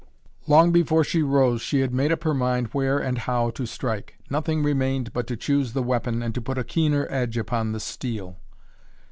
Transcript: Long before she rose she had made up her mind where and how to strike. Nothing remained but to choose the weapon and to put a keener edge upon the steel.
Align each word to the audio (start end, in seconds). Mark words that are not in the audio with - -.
Long 0.47 0.71
before 0.71 1.03
she 1.03 1.21
rose 1.21 1.61
she 1.61 1.81
had 1.81 1.93
made 1.93 2.11
up 2.11 2.23
her 2.23 2.33
mind 2.33 2.69
where 2.71 2.97
and 2.97 3.19
how 3.19 3.51
to 3.51 3.67
strike. 3.67 4.17
Nothing 4.31 4.63
remained 4.63 5.13
but 5.13 5.27
to 5.27 5.37
choose 5.37 5.73
the 5.73 5.83
weapon 5.83 6.23
and 6.23 6.33
to 6.33 6.41
put 6.41 6.57
a 6.57 6.63
keener 6.63 7.05
edge 7.11 7.37
upon 7.37 7.71
the 7.71 7.79
steel. 7.79 8.39